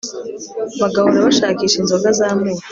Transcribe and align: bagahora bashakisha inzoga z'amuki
bagahora 0.79 1.25
bashakisha 1.27 1.75
inzoga 1.79 2.07
z'amuki 2.17 2.63